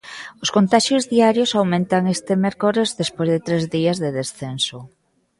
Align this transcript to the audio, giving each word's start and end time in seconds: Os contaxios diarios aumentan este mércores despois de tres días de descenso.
Os 0.43 0.49
contaxios 0.55 1.07
diarios 1.13 1.51
aumentan 1.59 2.03
este 2.15 2.33
mércores 2.43 2.89
despois 3.01 3.29
de 3.33 3.39
tres 3.47 3.63
días 3.75 3.97
de 4.03 4.09
descenso. 4.19 4.79